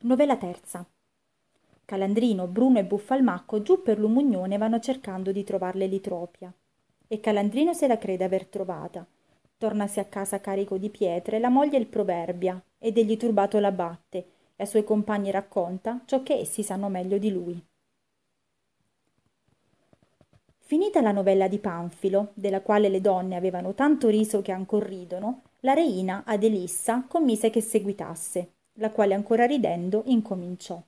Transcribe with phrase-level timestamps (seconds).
[0.00, 0.86] Novella terza.
[1.86, 6.52] Calandrino, Bruno e Buffalmacco giù per Lumugnone vanno cercando di trovare l'elitropia.
[7.08, 9.06] E Calandrino se la crede aver trovata.
[9.56, 14.18] Tornasi a casa carico di pietre, la moglie il proverbia, ed egli turbato la batte,
[14.56, 17.64] e ai suoi compagni racconta ciò che essi sanno meglio di lui.
[20.58, 25.42] Finita la novella di Panfilo, della quale le donne avevano tanto riso che ancor ridono,
[25.60, 30.82] la reina ad Elissa commise che seguitasse la quale ancora ridendo incominciò.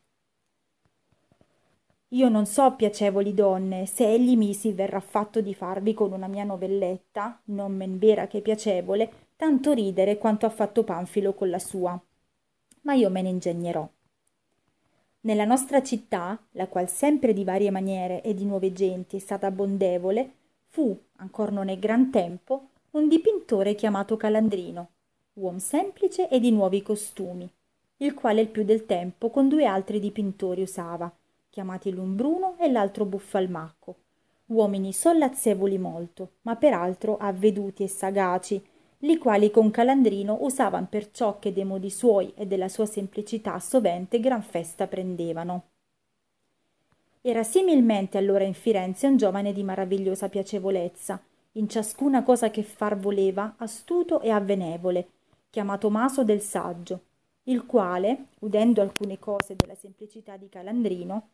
[2.11, 6.29] Io non so, piacevoli donne, se egli mi si verrà fatto di farvi con una
[6.29, 11.59] mia novelletta, non men vera che piacevole, tanto ridere quanto ha fatto Panfilo con la
[11.59, 12.01] sua.
[12.83, 13.89] Ma io me ne ingegnerò.
[15.23, 19.51] Nella nostra città, la qual sempre di varie maniere e di nuove genti è stata
[19.51, 20.35] bondevole,
[20.69, 24.91] fu, ancor non è gran tempo, un dipintore chiamato Calandrino,
[25.35, 27.51] uom semplice e di nuovi costumi,
[27.99, 31.11] il quale il più del tempo con due altri dipintori usava,
[31.49, 33.97] chiamati l'un Bruno e l'altro Buffalmacco,
[34.47, 38.63] uomini sollazzevoli molto, ma peraltro avveduti e sagaci,
[39.01, 44.21] li quali con Calandrino usavan perciò che de modi suoi e della sua semplicità sovente
[44.21, 45.63] gran festa prendevano.
[47.23, 51.21] Era similmente allora in Firenze un giovane di maravigliosa piacevolezza,
[51.53, 55.09] in ciascuna cosa che far voleva astuto e avvenevole,
[55.51, 57.01] chiamato Maso del Saggio,
[57.49, 61.29] il quale, udendo alcune cose della semplicità di Calandrino,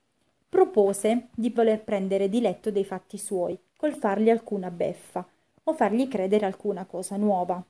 [0.48, 5.26] propose di voler prendere diletto dei fatti suoi, col fargli alcuna beffa,
[5.64, 7.64] o fargli credere alcuna cosa nuova.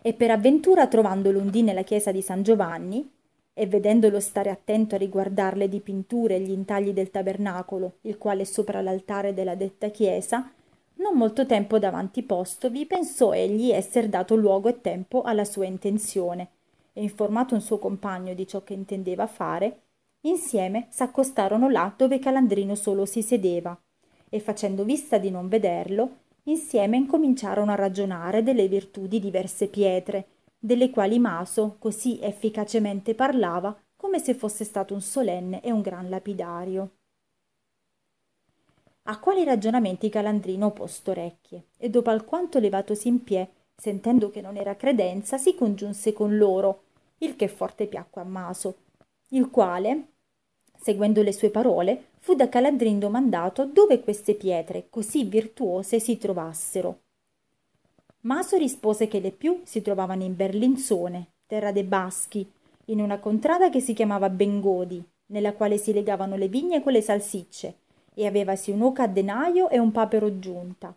[0.00, 3.08] E per avventura trovandolo un dì nella chiesa di San Giovanni,
[3.52, 8.42] e vedendolo stare attento a riguardar le dipinture e gli intagli del tabernacolo, il quale
[8.42, 10.52] è sopra l'altare della detta chiesa,
[10.98, 16.48] non molto tempo davanti postovi, pensò egli esser dato luogo e tempo alla sua intenzione,
[16.92, 19.82] e informato un suo compagno di ciò che intendeva fare,
[20.22, 23.78] insieme s'accostarono là dove Calandrino solo si sedeva,
[24.28, 30.26] e facendo vista di non vederlo, insieme incominciarono a ragionare delle virtù di diverse pietre,
[30.58, 36.08] delle quali Maso così efficacemente parlava come se fosse stato un solenne e un gran
[36.08, 36.90] lapidario
[39.10, 44.56] a quali ragionamenti Calandrino posto orecchie e dopo alquanto levatosi in pie sentendo che non
[44.56, 46.82] era credenza si congiunse con loro
[47.18, 48.76] il che forte piacque a maso
[49.30, 50.08] il quale
[50.78, 57.00] seguendo le sue parole fu da calandrin domandato dove queste pietre così virtuose si trovassero.
[58.22, 62.48] Maso rispose che le più si trovavano in berlinzone terra de baschi
[62.86, 67.00] in una contrada che si chiamava bengodi nella quale si legavano le vigne con le
[67.00, 67.76] salsicce
[68.18, 70.92] e avevasi un'oca a denaio e un papero giunta.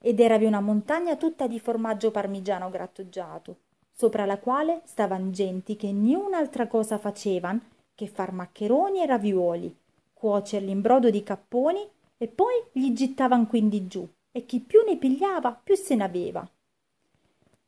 [0.00, 3.56] Ed eravi una montagna tutta di formaggio parmigiano grattugiato
[3.92, 7.60] sopra la quale stavan genti che niun'altra cosa facevan
[7.94, 9.76] che far maccheroni e raviuoli
[10.14, 11.86] cuocerli in brodo di capponi
[12.16, 16.48] e poi gli gittavan quindi giù e chi più ne pigliava più se n'aveva.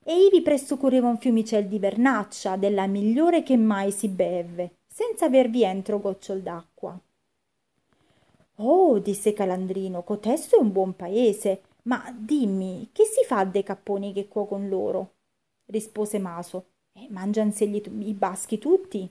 [0.04, 5.26] E ivi presto correva un fiumicel di vernaccia della migliore che mai si bevve senza
[5.26, 6.98] avervi entro gocciol d'acqua
[8.62, 14.12] oh disse calandrino cotesto è un buon paese ma dimmi che si fa dei capponi
[14.12, 15.14] che cuocon loro?
[15.66, 16.66] rispose maso.
[16.92, 19.08] E mangiansegli i baschi tutti.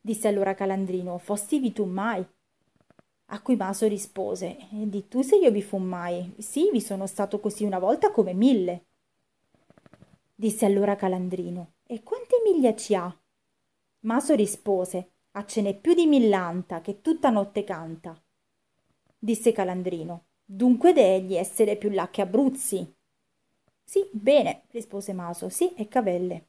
[0.00, 2.26] Disse allora calandrino fostivi tu mai?
[3.30, 6.34] A cui maso rispose di tu se io vi fu mai.
[6.38, 8.86] Sì vi sono stato così una volta come mille.
[10.34, 13.14] Disse allora calandrino e quante miglia ci ha?
[14.00, 18.20] Maso rispose a ce n'è più di millanta che tutta notte canta
[19.18, 20.24] disse calandrino.
[20.44, 22.94] Dunque degli essere più là che abruzzi.
[23.84, 26.46] Sì bene rispose maso sì e cavelle.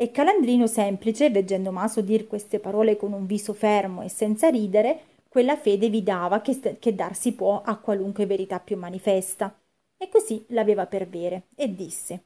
[0.00, 5.16] E calandrino semplice veggendo maso dir queste parole con un viso fermo e senza ridere
[5.28, 9.56] quella fede vi dava che, che dar si può a qualunque verità più manifesta.
[9.96, 12.24] E così l'aveva per vere e disse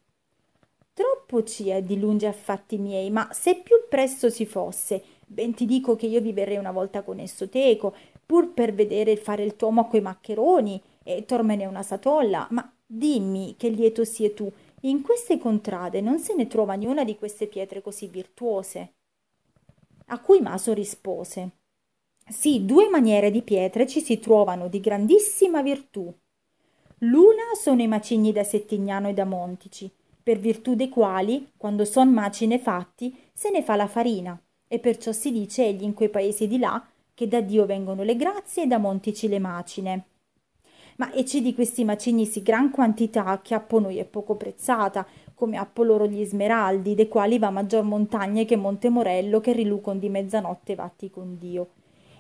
[0.93, 5.65] troppo ci è di lungi affatti miei ma se più presto si fosse ben ti
[5.65, 7.95] dico che io vi verrei una volta con esso teco
[8.25, 12.47] pur per vedere fare il tuomo a quei maccheroni e tormene una satolla.
[12.51, 14.51] Ma dimmi che lieto sie tu
[14.85, 18.93] in queste contrade non se ne trova niuna di queste pietre così virtuose?
[20.07, 21.51] A cui maso rispose
[22.27, 26.11] sì due maniere di pietre ci si trovano di grandissima virtù.
[27.01, 29.91] L'una sono i macigni da settignano e da montici
[30.23, 35.13] per virtù dei quali, quando son macine fatti, se ne fa la farina, e perciò
[35.13, 36.83] si dice egli in quei paesi di là
[37.15, 40.05] che da Dio vengono le grazie e da Montici le macine.
[40.97, 45.07] Ma e c'è di questi macigni sì gran quantità che a noi è poco prezzata,
[45.35, 49.99] come appo loro gli smeraldi, de quali va maggior montagne che Monte Morello che rilucon
[49.99, 51.71] di mezzanotte vatti con Dio.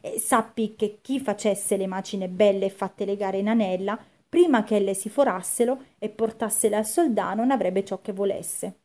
[0.00, 3.98] E sappi che chi facesse le macine belle e fatte legare in anella,
[4.32, 8.80] prima che elle si forassero e portassele al soldano, non avrebbe ciò che volesse.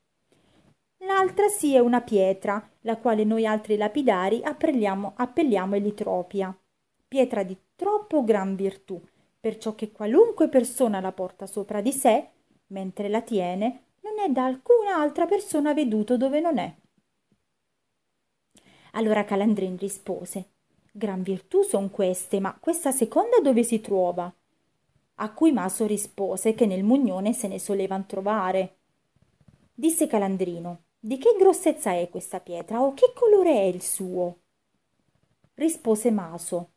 [1.05, 6.53] L'altra sì è una pietra, la quale noi altri lapidari appelliamo, appelliamo elitropia,
[7.07, 9.01] pietra di troppo gran virtù,
[9.39, 12.27] perciò che qualunque persona la porta sopra di sé,
[12.67, 16.75] mentre la tiene, non è da alcuna altra persona veduto dove non è.
[18.91, 20.49] Allora Calandrin rispose,
[20.91, 24.29] Gran virtù son queste, ma questa seconda dove si trova?
[25.19, 28.75] A cui Maso rispose che nel mugnone se ne solevan trovare.
[29.73, 34.37] Disse Calandrino, di che grossezza è questa pietra o che colore è il suo?
[35.55, 36.69] Rispose Maso,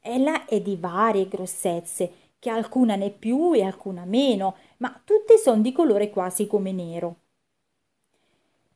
[0.00, 5.60] ella è di varie grossezze, che alcuna ne più e alcuna meno, ma tutte son
[5.60, 7.16] di colore quasi come nero.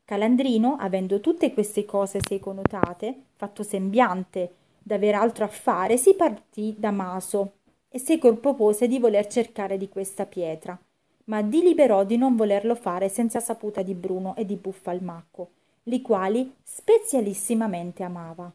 [0.04, 6.90] Calandrino, avendo tutte queste cose seconotate, fatto sembiante d'aver altro a fare, si partì da
[6.90, 7.55] Maso
[7.96, 10.78] e seco propose di voler cercare di questa pietra,
[11.24, 15.48] ma diliberò di non volerlo fare senza saputa di Bruno e di Buffalmacco,
[15.84, 18.52] li quali spezialissimamente amava.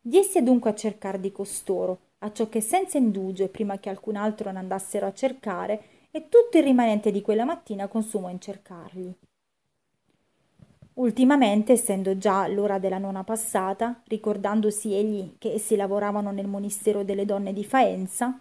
[0.00, 4.50] Diessi adunque a cercar di costoro, acciò che senza indugio e prima che alcun altro
[4.50, 9.14] ne andassero a cercare, e tutto il rimanente di quella mattina consumò in cercarli.
[10.94, 17.24] Ultimamente, essendo già l'ora della nona passata, ricordandosi egli che essi lavoravano nel monastero delle
[17.24, 18.36] donne di Faenza,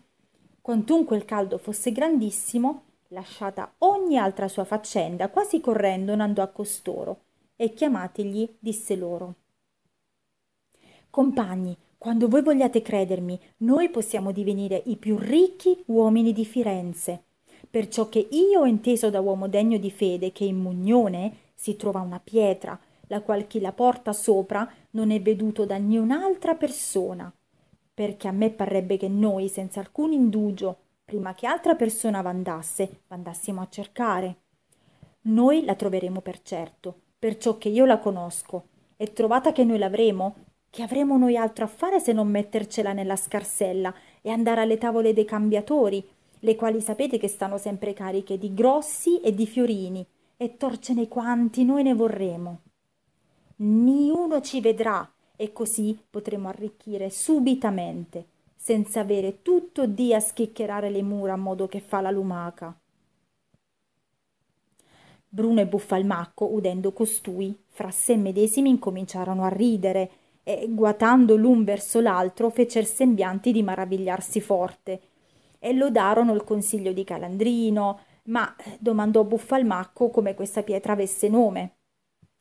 [0.67, 2.81] quantunque il caldo fosse grandissimo,
[3.11, 7.21] lasciata ogni altra sua faccenda, quasi correndo andò a costoro
[7.55, 9.35] e chiamatigli disse loro
[11.09, 17.23] Compagni, quando voi vogliate credermi, noi possiamo divenire i più ricchi uomini di Firenze.
[17.69, 22.01] Perciò che io ho inteso da uomo degno di fede che in Mugnone si trova
[22.01, 22.77] una pietra,
[23.07, 27.33] la qual chi la porta sopra non è veduto da niun'altra persona.
[27.97, 33.59] Perché a me parrebbe che noi, senza alcun indugio, prima che altra persona vandasse, vandassimo
[33.59, 34.35] a cercare.
[35.21, 38.67] Noi la troveremo per certo, perciò che io la conosco,
[38.97, 40.35] e trovata che noi l'avremo,
[40.69, 43.91] che avremo noi altro a fare se non mettercela nella scarsella
[44.21, 46.07] e andare alle tavole dei cambiatori,
[46.41, 50.05] le quali sapete che stanno sempre cariche di grossi e di fiorini,
[50.37, 52.59] e torcene quanti noi ne vorremo.
[53.55, 58.25] Niuno ci vedrà, e così potremo arricchire subitamente,
[58.55, 62.77] senza avere tutto dì a schiccherare le mura a modo che fa la lumaca.
[65.29, 70.09] Bruno e Buffalmacco, udendo costui, fra sé medesimi incominciarono a ridere
[70.43, 75.01] e guatando l'un verso l'altro fecer sembianti di maravigliarsi forte
[75.59, 81.76] e lodarono il consiglio di Calandrino, ma domandò Buffalmacco come questa pietra avesse nome.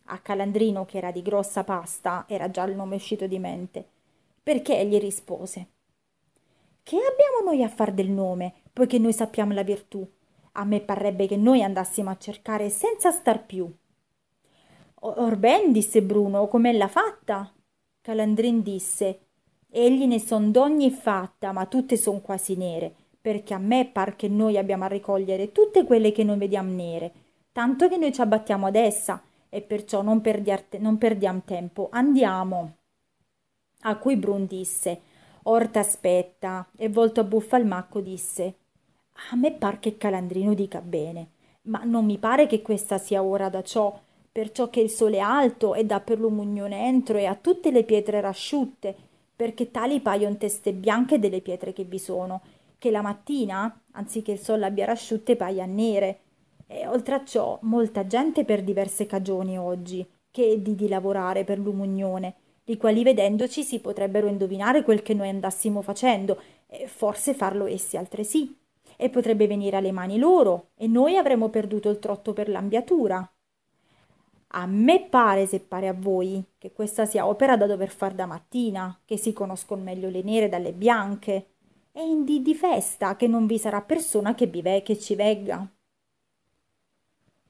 [0.07, 3.87] A Calandrino, che era di grossa pasta, era già il nome uscito di mente,
[4.43, 5.67] perché gli rispose
[6.83, 10.09] Che abbiamo noi a far del nome, poiché noi sappiamo la virtù?
[10.53, 13.71] A me parrebbe che noi andassimo a cercare senza star più.
[15.01, 17.53] Orben, disse Bruno, com'ella fatta?
[18.01, 19.19] Calandrin disse
[19.69, 24.29] egli ne son d'ogni fatta ma tutte son quasi nere perché a me par che
[24.29, 27.13] noi abbiamo a ricogliere tutte quelle che non vediamo nere
[27.51, 29.21] tanto che noi ci abbattiamo ad essa
[29.57, 31.89] e perciò non, perdiarte, non perdiamo tempo.
[31.91, 32.77] Andiamo.
[33.81, 35.01] A cui Brun disse
[35.45, 38.55] Orta aspetta e volto a Buffalmacco disse
[39.31, 41.29] a me par che Calandrino dica bene
[41.63, 43.97] ma non mi pare che questa sia ora da ciò
[44.37, 47.71] perciò che il sole è alto e dà per lo mugnone entro e a tutte
[47.71, 48.95] le pietre rasciutte,
[49.35, 52.43] perché tali paion teste bianche delle pietre che vi sono,
[52.77, 56.19] che la mattina, anziché il sole abbia rasciutte, paia nere.
[56.67, 61.59] E oltre a ciò, molta gente per diverse cagioni oggi, che è di, lavorare per
[61.59, 67.67] l'umugnone, i quali vedendoci si potrebbero indovinare quel che noi andassimo facendo, e forse farlo
[67.67, 68.59] essi altresì.
[68.97, 73.31] E potrebbe venire alle mani loro, e noi avremmo perduto il trotto per l'ambiatura.
[74.49, 78.27] A me pare, se pare a voi, che questa sia opera da dover far da
[78.27, 81.47] mattina, che si conoscono meglio le nere dalle bianche,
[81.93, 85.67] e in di festa che non vi sarà persona che, vive, che ci vegga.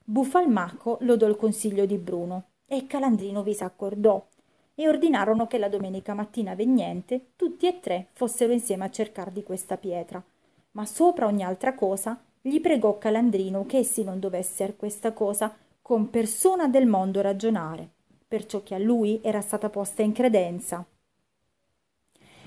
[0.09, 4.25] Buffalmacco lodò il consiglio di Bruno e Calandrino vi s'accordò
[4.73, 9.43] e ordinarono che la domenica mattina vegnente tutti e tre fossero insieme a cercar di
[9.43, 10.23] questa pietra,
[10.71, 16.09] ma sopra ogni altra cosa gli pregò Calandrino che essi non dovessero questa cosa con
[16.09, 17.89] persona del mondo ragionare,
[18.25, 20.85] perciò che a lui era stata posta in credenza.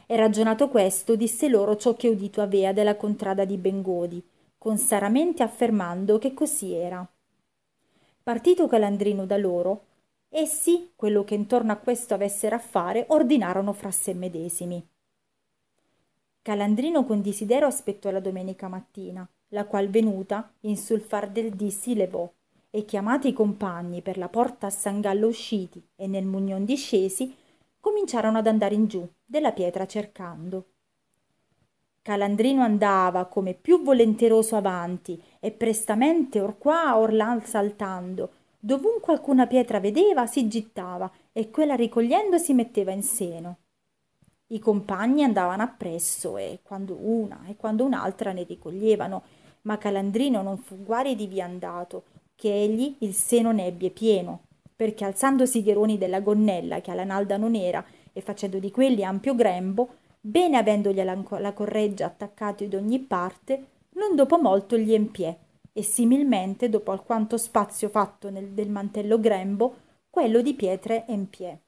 [0.07, 4.27] E ragionato questo, disse loro ciò che udito avea della contrada di Bengodi,
[4.57, 7.07] con saramente affermando che così era.
[8.31, 9.87] Partito Calandrino da loro,
[10.29, 14.81] essi, quello che intorno a questo avessero a fare, ordinarono fra sé medesimi.
[16.41, 21.73] Calandrino con desiderio aspettò la domenica mattina, la qual venuta in sul far del dì
[21.73, 22.33] si levò
[22.71, 27.35] e chiamati i compagni per la porta a San Gallo usciti e nel mugnon discesi,
[27.81, 30.67] cominciarono ad andare in giù della pietra cercando.
[32.03, 38.31] Calandrino andava come più volenteroso avanti e prestamente or qua or là saltando.
[38.59, 43.59] Dovunque alcuna pietra vedeva si gittava e quella ricogliendo si metteva in seno.
[44.49, 49.23] I compagni andavano appresso e quando una e quando un'altra ne ricoglievano,
[49.63, 52.05] ma Calandrino non fu guari di via andato,
[52.35, 57.05] che egli il seno ne ebbe pieno, perché alzandosi i gheroni della gonnella che alla
[57.05, 62.69] nalda non era e facendo di quelli ampio grembo, bene avendogli la, la correggia attaccati
[62.69, 65.37] d'ogni parte, non dopo molto gli empiè,
[65.73, 69.77] e similmente, dopo alquanto spazio fatto nel, del mantello grembo,
[70.11, 71.59] quello di pietre empiè.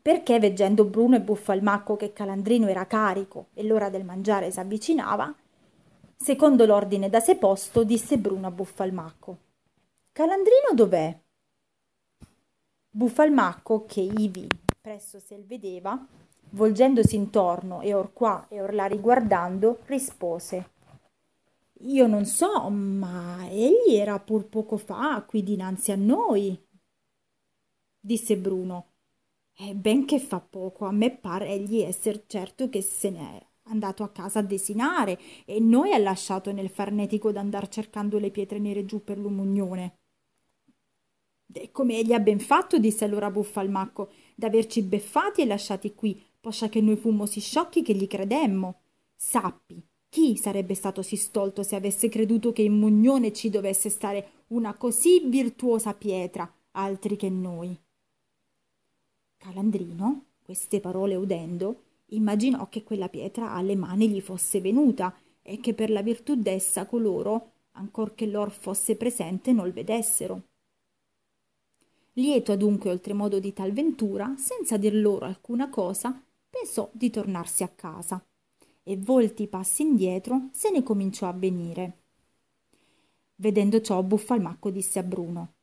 [0.00, 5.34] Perché, veggendo Bruno e Buffalmacco che Calandrino era carico e l'ora del mangiare s'avvicinava,
[6.16, 9.38] secondo l'ordine da sé posto, disse Bruno a Buffalmacco.
[10.12, 11.18] Calandrino dov'è?
[12.88, 14.48] Buffalmacco, che ivi
[14.80, 16.06] presso se il vedeva,
[16.50, 20.70] volgendosi intorno e or qua e or là riguardando, rispose
[21.80, 26.58] Io non so, ma egli era pur poco fa qui dinanzi a noi.
[28.00, 28.92] Disse Bruno.
[29.58, 34.02] E ben che fa poco, a me pare egli esser certo che se n'è andato
[34.02, 38.84] a casa a desinare e noi ha lasciato nel farnetico d'andar cercando le pietre nere
[38.84, 39.98] giù per l'umugnone.
[41.52, 46.68] E come egli ha ben fatto, disse allora Buffalmacco, d'averci beffati e lasciati qui, poscia
[46.68, 48.76] che noi fummo sì sciocchi che gli credemmo.
[49.16, 54.44] Sappi, chi sarebbe stato sì stolto se avesse creduto che in Mugnone ci dovesse stare
[54.48, 57.76] una così virtuosa pietra, altri che noi?
[59.36, 65.12] Calandrino, queste parole udendo, immaginò che quella pietra alle mani gli fosse venuta
[65.42, 70.42] e che per la virtù d'essa coloro, ancor che lor fosse presente, non vedessero.
[72.12, 76.22] Lieto adunque oltremodo di tal ventura, senza dir loro alcuna cosa,
[76.58, 78.24] pensò di tornarsi a casa
[78.82, 81.98] e volti i passi indietro se ne cominciò a venire.
[83.36, 85.54] Vedendo ciò, Buffalmacco disse a Bruno: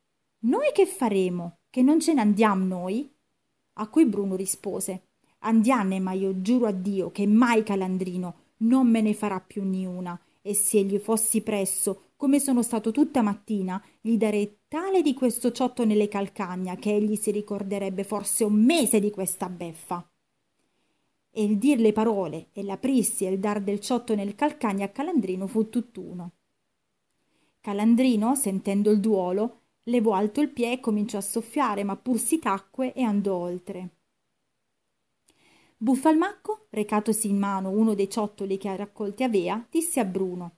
[0.41, 1.57] Noi che faremo?
[1.69, 3.11] Che non ce ne andiamo noi?
[3.73, 5.07] A cui Bruno rispose:
[5.39, 10.19] Andiane, ma io giuro a Dio che mai Calandrino non me ne farà più niuna,
[10.41, 15.51] e se egli fossi presso, come sono stato tutta mattina, gli darei tale di questo
[15.51, 20.07] ciotto nelle calcagna che egli si ricorderebbe forse un mese di questa beffa
[21.35, 24.89] e il dir le parole e l'aprirsi e il dar del ciotto nel calcagno a
[24.89, 26.33] Calandrino fu tutt'uno.
[27.59, 32.37] Calandrino, sentendo il duolo, levò alto il piede e cominciò a soffiare, ma pur si
[32.37, 33.89] tacque e andò oltre.
[35.75, 40.57] Buffalmacco, recatosi in mano uno dei ciottoli che raccolti avea, disse a Bruno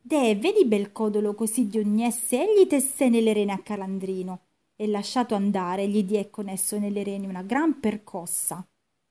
[0.00, 4.40] Deh, vedi bel codolo così di ogni esse, egli tesse nelle rene a Calandrino,
[4.74, 8.66] e lasciato andare gli diè con esso nelle rene una gran percossa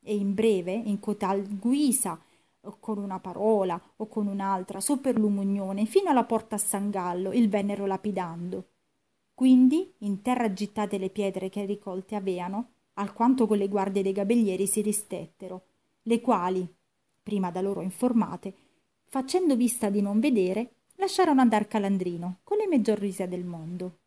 [0.08, 2.18] e in breve, in cotal guisa,
[2.62, 6.90] o con una parola o con un'altra, su per l'umugnone, fino alla porta a San
[6.90, 8.70] Gallo, il vennero lapidando.
[9.34, 14.66] Quindi, in terra gittate le pietre che ricolte aveano, alquanto con le guardie dei gabellieri
[14.66, 15.66] si ristettero,
[16.04, 16.68] le quali,
[17.22, 18.54] prima da loro informate,
[19.04, 24.00] facendo vista di non vedere, lasciarono andar Calandrino con le maggior risa del mondo.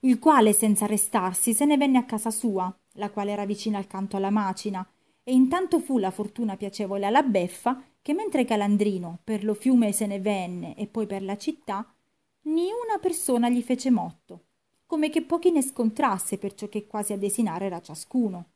[0.00, 3.86] Il quale, senza restarsi, se ne venne a casa sua, la quale era vicina al
[3.86, 4.86] canto alla macina,
[5.22, 10.06] e intanto fu la fortuna piacevole alla beffa che mentre Calandrino per lo fiume se
[10.06, 11.94] ne venne e poi per la città,
[12.42, 14.44] ni una persona gli fece motto,
[14.86, 18.46] come che pochi ne scontrasse perciò che quasi a desinare era ciascuno.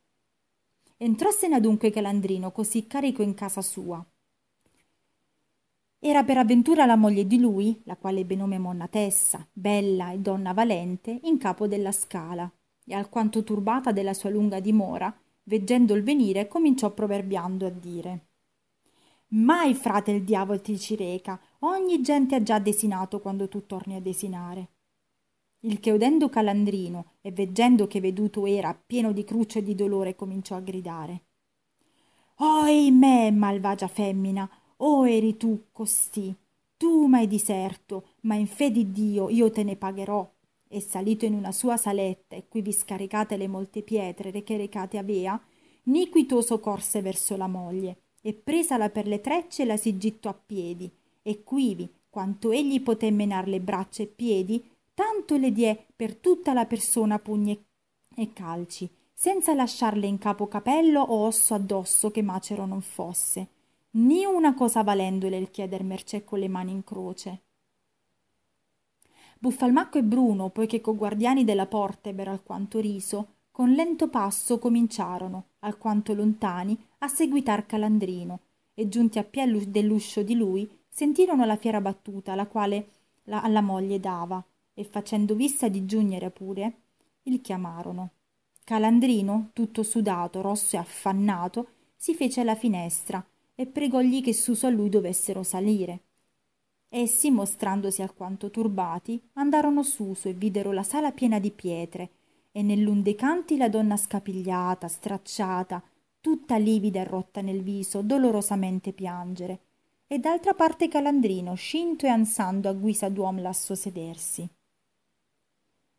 [0.97, 4.03] Entrossene adunque Calandrino così carico in casa sua.
[5.99, 10.19] Era per avventura la moglie di lui, la quale ebbe nome Monna Tessa, bella e
[10.19, 12.51] donna valente, in capo della scala,
[12.85, 15.13] e alquanto turbata della sua lunga dimora,
[15.43, 18.25] veggendo il venire, cominciò proverbiando a dire
[19.29, 23.95] Mai, frate, il diavolo ti ci reca, ogni gente ha già desinato quando tu torni
[23.95, 24.69] a desinare.
[25.61, 30.15] Il che udendo Calandrino e veggendo che veduto era pieno di cruce e di dolore,
[30.15, 31.23] cominciò a gridare
[32.37, 36.35] Oi me, malvagia femmina, o eri tu costì,
[36.77, 40.34] tu m'hai diserto, ma in fe di Dio io te ne pagherò
[40.75, 45.41] e salito in una sua saletta e quivi scaricate le molte pietre che recate avea,
[45.83, 50.91] niquitoso corse verso la moglie e presala per le trecce la si gittò a piedi
[51.21, 56.51] e quivi, quanto egli poté menar le braccia e piedi, tanto le diè per tutta
[56.51, 57.57] la persona pugni
[58.13, 63.47] e calci, senza lasciarle in capo capello o osso addosso che macero non fosse,
[63.91, 67.43] ni una cosa valendole il chieder mercè con le mani in croce.
[69.37, 75.49] Buffalmacco e Bruno, poiché co guardiani della porta ebbero alquanto riso, con lento passo cominciarono,
[75.59, 78.39] alquanto lontani, a seguitar Calandrino,
[78.73, 82.87] e giunti a piè dell'uscio di lui, sentirono la fiera battuta, la quale
[83.23, 86.81] la, alla moglie dava, e facendo vista di giugnere pure,
[87.23, 88.11] il chiamarono.
[88.63, 93.25] Calandrino, tutto sudato, rosso e affannato, si fece alla finestra
[93.55, 96.01] e pregògli che su su a lui dovessero salire.
[96.97, 102.09] Essi, mostrandosi alquanto turbati, andarono su su e videro la sala piena di pietre,
[102.53, 105.83] e nell'un dei canti la donna scapigliata, stracciata,
[106.21, 109.59] tutta livida e rotta nel viso, dolorosamente piangere,
[110.07, 114.47] e d'altra parte Calandrino, scinto e ansando a guisa d'uom lasso sedersi.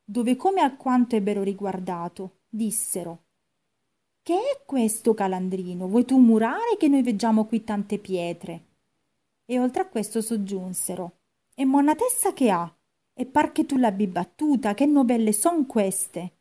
[0.03, 3.25] Dove come alquanto ebbero riguardato, dissero
[4.23, 5.89] Che è questo, Calandrino?
[5.89, 8.76] Vuoi tu murare che noi veggiamo qui tante pietre?
[9.49, 11.19] E oltre a questo soggiunsero
[11.55, 12.69] E monatessa che ha?
[13.15, 16.33] E par che tu l'abbi battuta, che nobelle son queste?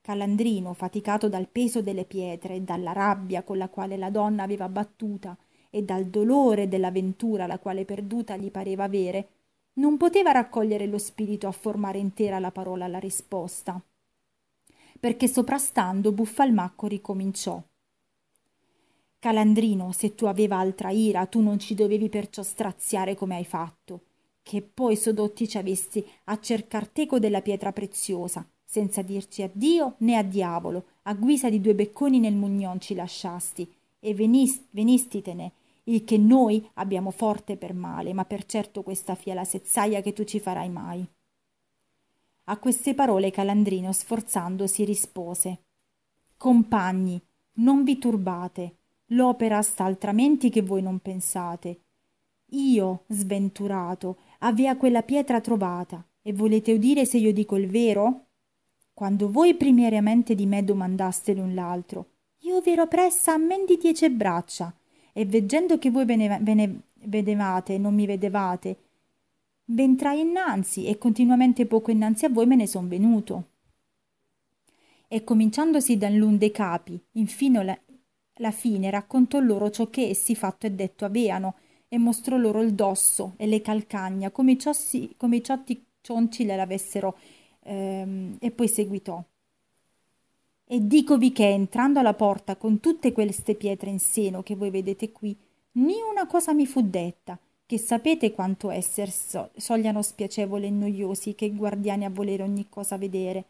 [0.00, 4.68] Calandrino, faticato dal peso delle pietre e dalla rabbia con la quale la donna aveva
[4.68, 5.38] battuta
[5.70, 9.28] e dal dolore dell'avventura la quale perduta gli pareva avere,
[9.74, 13.80] non poteva raccogliere lo spirito a formare intera la parola alla risposta.
[15.00, 17.62] Perché soprastando Buffalmacco ricominciò.
[19.24, 24.02] Calandrino, se tu aveva altra ira, tu non ci dovevi perciò straziare come hai fatto,
[24.42, 30.16] che poi sodotti ci avesti a cercar teco della pietra preziosa, senza dirci addio né
[30.16, 33.66] a diavolo, a guisa di due becconi nel mugnon ci lasciasti,
[33.98, 35.52] e venist, venistitene,
[35.84, 40.12] il che noi abbiamo forte per male, ma per certo questa fia la sezzaia che
[40.12, 41.02] tu ci farai mai.
[42.44, 45.62] A queste parole Calandrino, sforzandosi, rispose.
[46.36, 47.18] Compagni,
[47.54, 48.80] non vi turbate,
[49.14, 51.80] l'opera sta altramenti che voi non pensate.
[52.50, 58.26] Io, sventurato, avea quella pietra trovata, e volete udire se io dico il vero?
[58.94, 62.06] quando voi primariamente di me domandaste l'un l'altro
[62.44, 64.72] io v'ero pressa a men di dieci braccia
[65.12, 68.76] e veggendo che voi ve ne, ve ne vedevate e non mi vedevate
[69.64, 73.48] v'entrai innanzi e continuamente poco innanzi a voi me ne son venuto
[75.08, 77.76] e cominciandosi da l'un dei capi infino la,
[78.38, 81.54] la fine raccontò loro ciò che essi fatto e detto aveano
[81.88, 86.44] e mostrò loro il dosso e le calcagna come i, ciossi, come i ciotti cionci
[86.44, 87.16] le l'avessero
[87.62, 89.22] ehm, e poi seguitò.
[90.66, 95.12] E dicovi che entrando alla porta con tutte queste pietre in seno che voi vedete
[95.12, 95.36] qui,
[95.72, 101.34] ni una cosa mi fu detta, che sapete quanto esser so- sogliano spiacevoli e noiosi
[101.34, 103.44] che guardiani a volere ogni cosa vedere.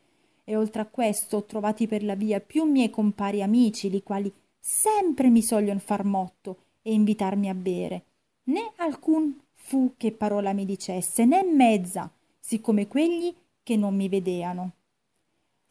[0.45, 4.33] E oltre a questo ho trovati per la via più miei compari amici, li quali
[4.67, 8.05] sempre mi soglion far motto e invitarmi a bere.
[8.45, 14.73] Né alcun fu che parola mi dicesse, né mezza, siccome quegli che non mi vedeano.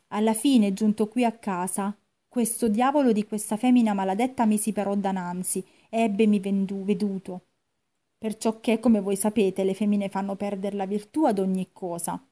[0.10, 4.94] Alla fine, giunto qui a casa, questo diavolo di questa femmina maladetta mi si parò
[4.94, 7.42] dananzi e ebbemi vendu- veduto.
[8.20, 12.24] Perciò che, come voi sapete, le femmine fanno perdere la virtù ad ogni cosa.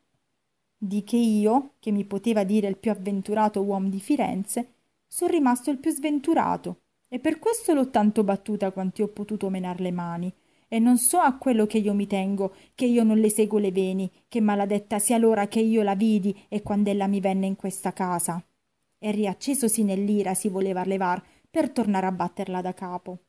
[0.77, 4.70] Di che io, che mi poteva dire il più avventurato uomo di Firenze,
[5.13, 9.81] son rimasto il più sventurato, e per questo l'ho tanto battuta quanti ho potuto menar
[9.81, 10.33] le mani,
[10.69, 13.73] e non so a quello che io mi tengo, che io non le seguo le
[13.73, 17.91] veni, che maladetta sia l'ora che io la vidi e quand'ella mi venne in questa
[17.91, 18.41] casa.
[18.97, 23.19] E riaccesosi nell'ira si voleva levar per tornare a batterla da capo.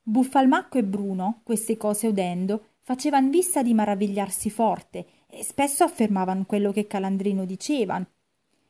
[0.00, 6.70] Buffalmacco e Bruno, queste cose udendo, facevan vista di maravigliarsi forte e spesso affermavan quello
[6.70, 8.06] che Calandrino dicevan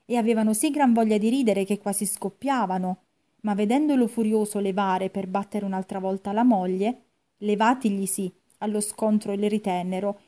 [0.04, 2.98] e avevano sì gran voglia di ridere che quasi scoppiavano
[3.42, 7.02] ma vedendolo furioso levare per battere un'altra volta la moglie,
[7.38, 10.20] levatiglisi allo scontro le ritennero,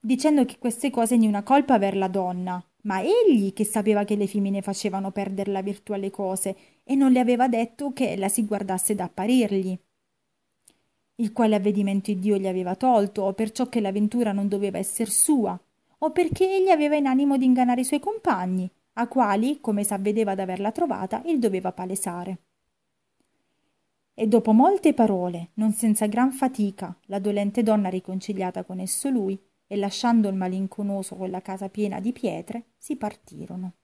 [0.00, 4.16] dicendo che queste cose ni una colpa aver la donna, ma egli che sapeva che
[4.16, 8.28] le femmine facevano perdere la virtù alle cose e non le aveva detto che ella
[8.28, 9.78] si guardasse da apparirgli.
[11.16, 15.58] Il quale avvedimento Dio gli aveva tolto, o perciò che l'avventura non doveva esser sua,
[15.98, 20.34] o perché egli aveva in animo di ingannare i suoi compagni, a quali, come s'avvedeva
[20.34, 22.38] d'averla trovata, il doveva palesare
[24.20, 29.42] e dopo molte parole, non senza gran fatica, la dolente donna riconciliata con esso lui,
[29.66, 33.76] e lasciando il malinconoso con la casa piena di pietre, si partirono.